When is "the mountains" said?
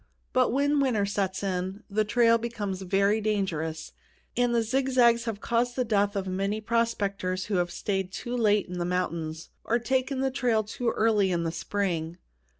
8.79-9.51